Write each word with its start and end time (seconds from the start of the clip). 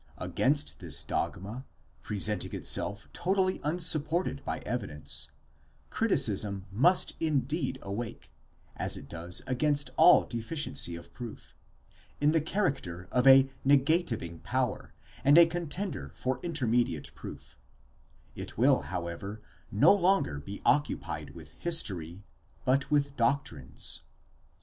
Against 0.17 0.79
this 0.79 1.03
dogma, 1.03 1.63
presenting 2.01 2.55
itself 2.55 3.07
totally 3.13 3.61
unsupported 3.63 4.43
by 4.43 4.57
evidence, 4.65 5.29
criticism 5.91 6.65
must 6.71 7.13
in 7.19 7.41
deed 7.41 7.77
awake, 7.83 8.31
as 8.75 8.97
it 8.97 9.07
does 9.07 9.43
against 9.45 9.91
all 9.97 10.23
deficiency 10.25 10.95
of 10.95 11.13
proof, 11.13 11.55
in 12.19 12.31
the 12.31 12.41
character 12.41 13.07
of 13.11 13.27
a 13.27 13.51
negativing 13.63 14.41
power, 14.41 14.91
and 15.23 15.37
a 15.37 15.45
contender 15.45 16.09
for 16.15 16.39
intermediate 16.41 17.13
proof: 17.13 17.55
it 18.35 18.57
will, 18.57 18.81
however, 18.89 19.39
no 19.71 19.93
longer 19.93 20.39
be 20.39 20.63
occupied 20.65 21.35
with 21.35 21.51
history, 21.59 22.23
but 22.65 22.89
with 22.89 23.15
doctrines. 23.15 24.01